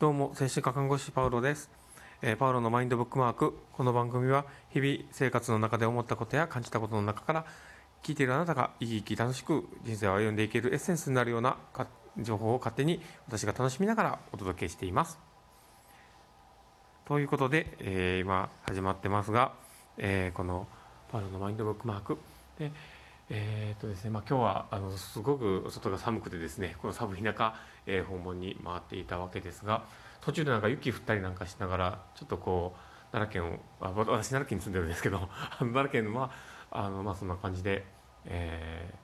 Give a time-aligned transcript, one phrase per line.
[0.00, 1.68] どうも精神科看護師パウロです、
[2.22, 3.58] えーパウロのマインドブックマーク。
[3.72, 7.44] この番組は日々生活の中で思ったことや感じたことの中から
[8.04, 11.56] 聞いているあなたが生き生き楽しく人生を歩んでいけるエッセンスになるような
[12.16, 15.18] 情報を勝手に私が楽しみながらお届けしています。
[17.04, 19.50] ということで、えー今始まってますが、
[19.96, 20.68] えーこの
[21.10, 22.18] パウロのマインドブックマーク。
[22.60, 22.70] で
[23.30, 27.54] えーっとですねまあ、今日はあのすごく外が寒くてですねこの寒い中、
[27.86, 29.84] えー訪問に回っていたわけですが
[30.22, 35.28] 途中でなんか雪降ったりなんかしながらちょっとこう奈良県をあ私奈良県に住んでるんですけど
[35.60, 36.30] 奈良県は
[36.70, 37.84] あの、まあ、そんな感じで、
[38.24, 38.94] え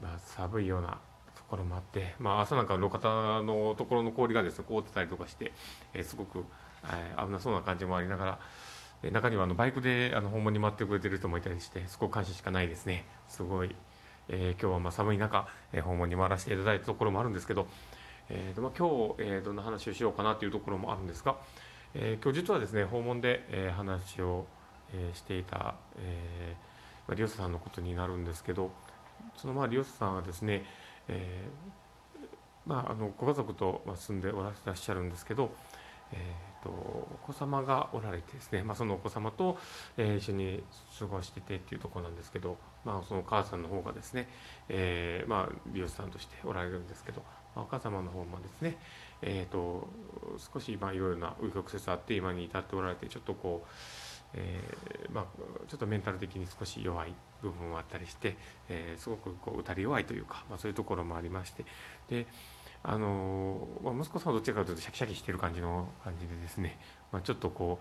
[0.00, 0.98] ーまあ、寒いような
[1.36, 3.08] ところもあって、まあ、朝なんか路肩
[3.42, 5.52] のところの氷がですね凍ってたりとかして、
[5.94, 6.44] えーすごく、
[6.84, 8.38] えー危なそうな感じもありながら
[9.02, 13.06] 中にはあのバイクであの訪問に待ってくれてる人もいたりしてすごく感謝しかないですね。
[13.28, 13.74] すごい、
[14.28, 17.66] えー今日はまあ寒い中、えー訪問に回らせていただいたところもあるんですけど、
[18.28, 21.36] えーとまあ、今日、えーどんな話をしようかなというところもあるんですが、
[21.94, 24.46] えー今日実はですね訪問で、えー話を、
[24.92, 28.70] えーしていた、えーまあ、リオスさんのことになるんですけど
[29.36, 30.64] そのまあリオスさんはですね、
[31.08, 31.80] えー
[32.66, 35.50] まあ、あのご家族と住んでおらっしゃるんですけど、
[36.12, 39.58] えー、と子様がおられてですね、まあ、そのお子様と、
[39.96, 40.62] え一緒に
[40.98, 44.28] 過ごしててっていうとこなんですけど、まあ、そのお母さんの方がですね、
[44.68, 47.22] えーまあ、美容師さんとしておられるんですけど、
[47.54, 48.78] まあ、お母様の方もですね、
[49.22, 49.88] えー、と
[50.52, 53.68] 少しまあいろいろな紆余曲折あって今に至っておられてちょっとこう、
[54.34, 55.24] えーまあ、
[55.68, 58.36] ちょっとメンタル的に少し弱い部分もあったりして、
[58.68, 61.64] えーすごくこう打たれ弱いというか、まあ、そういうところもありまして
[62.08, 62.26] で
[62.82, 66.78] あのまあ、息子さんはどっちかというとシャキシャキしてる感じの感じでですね、
[67.12, 67.78] まあ、ちょっとこ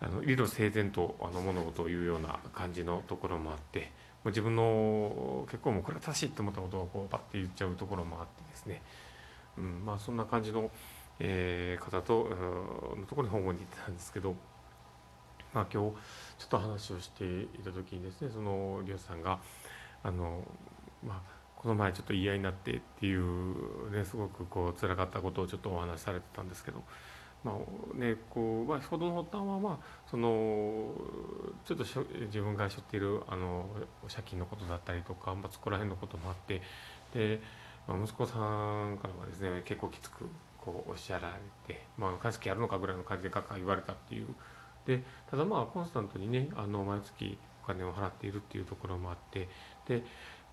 [0.00, 3.86] うあの理路整然とあの物事を言うような感じのところもあっても
[4.26, 8.82] う自分の結構もうこれは正しいと思ったことをこうパッて言っちゃうところもあってですね、
[9.56, 10.70] うんまあ、そんな感じの、
[11.18, 12.28] えー方と
[12.94, 14.34] のところに訪問に行ってたんですけど、
[15.54, 15.96] まあ、今日
[16.38, 19.38] ちょっと話をしていた時にですねそのリオさんが
[20.02, 20.42] あの、
[21.02, 26.82] まあ、この前ちょっと言い合いになってっていうねすごくこう辛かったことをちょっとお話しされてたんですけど、
[27.42, 30.92] まあねこうまあ、ほどの発端は、まあ、その
[31.64, 33.66] ちょっと自分が背負っているあの
[34.08, 36.62] 借金のことだったりとか、まあ、そこら辺のこともあって
[37.14, 37.40] で、
[37.88, 40.28] まあ、息子さんからはですね結構きつく
[40.58, 41.34] こうおっしゃられ
[41.72, 44.28] て「まあ、返す気あるのか」ぐらいの感じでガッガ言われたっていう。
[44.86, 49.48] でただまあコンスタントにねあの毎月お金を払っているっていうところもあって
[49.88, 50.04] で、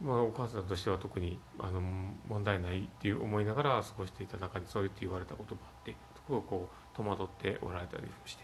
[0.02, 1.82] まあ、お母さんとしては特にあの
[2.28, 8.44] 問題ないっていう思いながら過ごしていた中にそう言って言われたこともあってすごくこう戸惑っておられたりして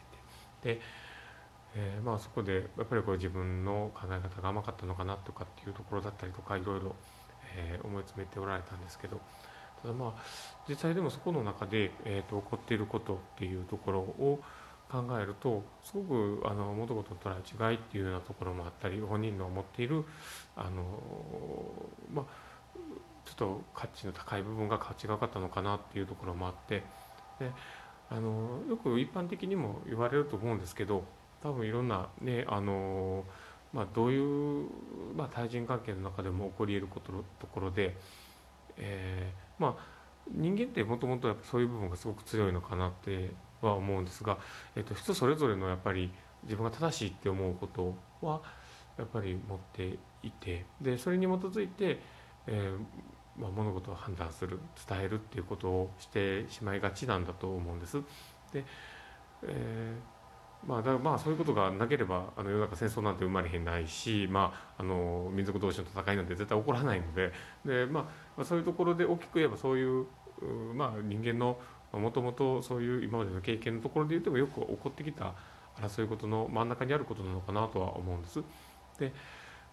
[0.62, 0.76] て。
[0.76, 0.82] で、
[1.76, 6.96] えーまあそこでやっぱりこう自分の考え方が甘かったのかなとかっていうところだったりとかいろいろ、
[7.56, 9.20] えー思い詰めておられたんですけど。
[9.82, 10.14] ただまあ
[10.68, 14.42] 実際でもそこの中で、えー、と起こっていることっていうところを
[14.92, 20.04] 考えるとすごくあの物事の捉え違いっていうようなところもあったり本人の持っている
[20.56, 20.84] あの、
[22.12, 22.26] まあ、
[23.26, 26.84] ちょっと価値の高い部分が違かったのかなっていうところもあって
[27.40, 27.52] で
[28.10, 31.04] あのよく一般的にも言われると思うんですけど
[31.44, 33.24] 多分いろんなねあの、
[33.72, 34.68] まあ、どういう、
[35.16, 37.96] まあ、対人関係の中でも起こり得ることところで、
[38.78, 39.99] えーまあ
[40.32, 43.32] 人間ってもともとそういう部分がすごく強いのかなって
[43.62, 44.38] は思うんですが、
[44.76, 46.12] えっと人それぞれのやっぱり
[46.44, 48.42] 自分が正しいって思うことは
[48.98, 52.00] やっぱり持っていてでそれに基づいて、
[52.48, 58.02] えーまあ、物事を判断する伝えるっていうことをしてしまいがちなんだと思うんです。
[58.52, 58.66] で
[59.44, 60.19] えー
[60.68, 67.32] まあ、だからまあそういうことがなければあの世の中戦争なんて生まれへんないし、まあ、あの民族同士の戦いなんて絶対起こらないので
[67.66, 70.06] で、まあ、そういうところで大きく言えばそういう、
[70.76, 71.58] まあ、人間の
[71.94, 75.34] もともとそういう今までの経験のところで言ってもよく起こってきた
[75.78, 78.44] 争い事の真ん中にあることなのかなとは思うんです。
[79.00, 79.14] で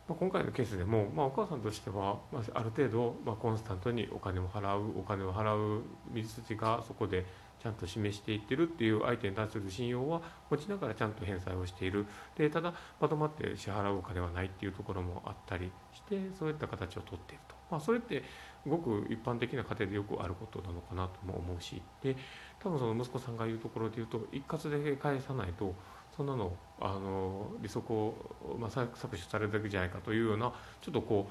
[0.08, 5.82] まあ、今回のケースでも、まあ、お母さんとしては、まあ、ある程度、まあ、コンスタントにお金を払うお金を払う
[6.14, 7.26] 道筋がそこで
[7.60, 12.06] ちゃんと示していってるっていう相手に対する信用は持ちながらちゃんと返済をしている。
[12.36, 18.22] でただまとまって支払うお金はないっていうところもあったりしてそういった形をとっていると、まあ、それって
[18.68, 22.16] ごく一般的な家庭でよくあることなのかなとも思うしで
[22.60, 25.74] 多分その息子さんが言うところで言うと一括で返さないと
[26.16, 28.14] そんなのあの利息を、
[28.58, 31.28] まあ、搾取されるだけじゃないかというようなちょっとこ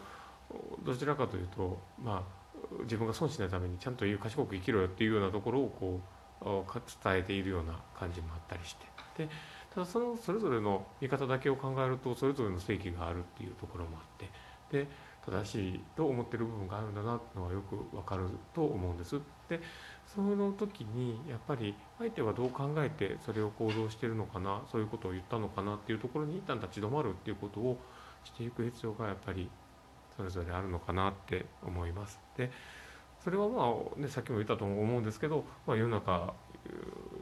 [0.51, 5.99] うどちらかというと、まあ、自分が損しないためにちゃんと賢く生きろよっていうようなところをこ
[6.41, 8.85] う伝えているような感じもあったりして。
[9.17, 9.29] で
[9.73, 14.29] ただそのそれぞれの見方だけを考えるとそれぞれの正義があるっていうところもあって。
[14.71, 14.87] で
[15.25, 19.19] 正しいと思ってる部分があるんだなっていうのはよくわかると思うんです。
[19.49, 19.59] で
[20.05, 27.77] その時にやっぱり相手はどう考えてそれを行動してるのかなそういうことを言ったのかなっていうところに一旦立ち止まるっていうことを
[28.23, 29.49] していく必要がやっぱり
[30.15, 32.19] それぞれあるのかなって思います。
[32.37, 32.51] で
[33.23, 36.35] それはまあ、ね、さっきも言ったと思うんですけど、まあ、世の中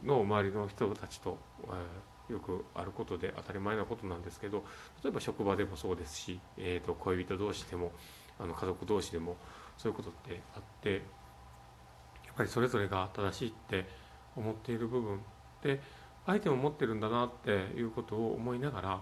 [0.03, 1.71] の周りの人たちと、えー、
[2.29, 4.63] よくあることで当たり前なことなんですけど
[5.03, 7.91] 例えば職場でもそうですし、えーと、恋人同士でも
[8.39, 9.35] あの家族同士でも
[9.77, 13.85] そういうことってあってやっぱりそれぞれが正しいって
[14.35, 15.19] 思っている部分
[15.61, 15.81] で
[16.25, 19.01] 相手も持ってるんだなっていうことを思いながら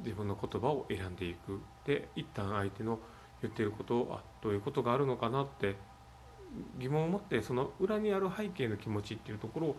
[0.00, 1.60] 自分の言葉を選んでいく。
[1.84, 2.98] で一旦相手の
[3.40, 5.76] 言っていることをあどういうことがあるのかなって
[6.78, 9.76] 疑問を持ってその裏にある背景の気持ちっていうところを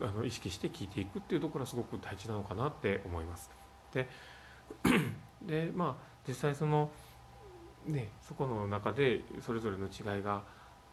[0.00, 3.50] あの意識して聞いていくっていうところはすごく大事なのかなって思います。
[3.92, 4.08] で
[5.42, 6.90] でまあ実際その
[7.86, 10.42] ねそこの中でそれぞれの違いが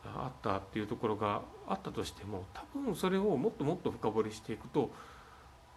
[0.06, 4.92] あったっていうところがあったとしても多分それをもっともっと深掘りしていくと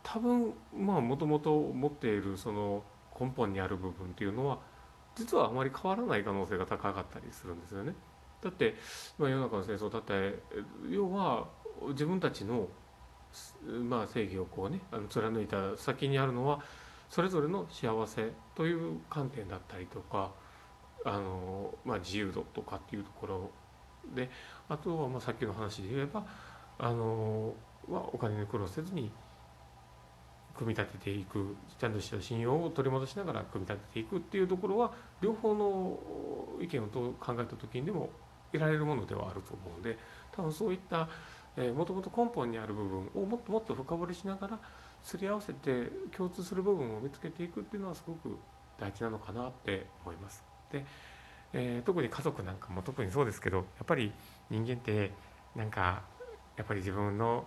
[0.03, 2.83] 多分まあもともと持っているその
[3.19, 4.59] 根本にある部分っていうのは
[5.17, 7.95] 実はあまり変わらない可能性が高かったりするんですよね。
[8.43, 8.77] だって、
[9.19, 10.39] まあ、世の中の戦争だって
[10.91, 11.49] 要は
[11.89, 12.69] 自分たちの、
[13.89, 16.61] まあ、正義をこうねあの貫いた先にあるのは
[17.11, 20.31] それぞれの幸せという観点だったりとか
[21.05, 23.51] あの、まあ、自由度とかっていうところ
[24.15, 24.31] で
[24.69, 26.25] あとはまあさっきの話で言えば
[26.79, 27.55] あの
[27.89, 29.11] はお金に苦労せずに
[30.57, 35.99] 組み立てていくちゃんとした信用を取り戻しながら組み立てていくっていうところは両方の
[36.61, 36.87] 意見を
[37.21, 38.09] 考えた時にでも
[38.53, 39.99] 得られるものではあると思うんで
[40.33, 41.09] 多分そういった
[41.57, 44.59] もともと根本にある部分をもっともっと深掘りしながら
[45.03, 48.37] すり合わせて共通する部分を見つけていくっていうのはすごく
[48.79, 50.45] 大事なのかなって思います。
[50.71, 50.85] で、
[51.53, 54.13] えー、特に家族なんかも特にそうですけどやっぱり
[54.51, 55.13] 人間って
[55.55, 56.03] なんか
[56.57, 57.47] やっぱり自分の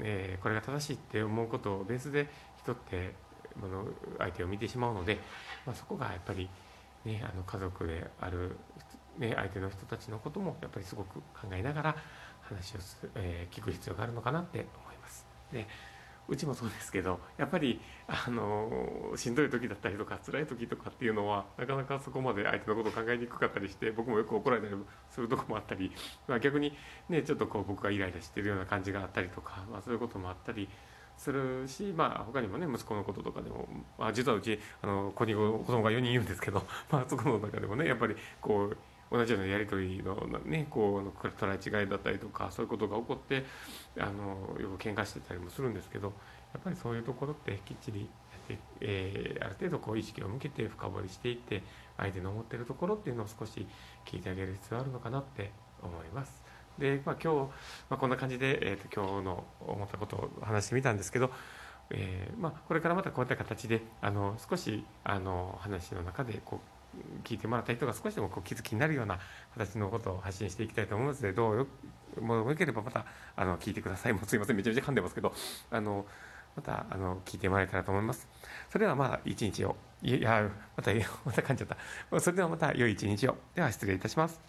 [0.00, 2.28] えー、これが正しいって思うことをベースで
[2.62, 3.14] 人って
[3.62, 3.86] あの
[4.18, 5.18] 相手を見てしまうので、
[5.66, 6.48] まあ、そこがやっぱり、
[7.04, 8.56] ね、あの家族である、
[9.18, 11.96] ね、相手の人たちのこともやっぱりすごく考えながら
[12.48, 15.26] 話をす、えー、聞く必要があるのかなって思います。
[15.52, 15.66] で
[16.28, 24.74] うちもそうですけどやっぱりあのしんどい時だったりとか辛い時とかっていうのはなかなかそこまで相手のことを考えにくかったりして僕もよく怒られたり
[25.10, 25.90] するとこもあったり、
[26.26, 26.74] まあ、逆に
[27.08, 30.68] ねちょっとこう僕がイライラしてるような感じがあったりとか、まあ、そういうこともあったり
[31.16, 33.66] するし、まあ、他にもね息子のこととかでも、
[33.98, 38.76] まあ、実はうちあの子に子供が4人いるんですけど、まあ、そこの中でもねやっぱりこう
[39.10, 40.14] 同じようなやり取りの
[40.44, 43.44] ねこう捉え違いだったりとかそういうことが起こって
[43.98, 46.12] あのよく喧嘩してたりもするんですけど
[46.52, 48.08] やっぱりそういうところってきっちりやっ
[48.48, 51.62] て、えー、ある程度こう意識を向けて深掘りしていって
[51.96, 53.66] 相手の思ってるところっていうのを少し
[54.06, 55.50] 聞いてあげる必要あるのかなって
[55.82, 56.44] 思います。
[56.78, 57.50] で、まあ、今日、
[57.90, 61.30] まあ、こんな感じで、えーと、と今日の思ったことを話してみたんですけど、
[61.90, 66.77] えーまあ、これからまたこういった形であの少しあの話の中でこう
[67.24, 69.18] 聞いてもらった人が少しでもこう気づきになるような
[69.56, 71.66] 形のことを発信していきたいと思いますのでどうよ
[72.20, 73.04] もうよければまた
[73.36, 75.14] あの聞いてくださいもうすいませんめちゃめちゃ噛んでます。
[75.14, 75.32] けど
[75.70, 76.06] あの
[76.56, 78.28] またあの聞いてもらえたらと思います。
[78.70, 80.92] それではまあ一日をいやまた
[81.24, 82.20] また噛んじゃった。
[82.20, 83.36] それではまた良い一日を。
[83.54, 84.47] では失礼いたします。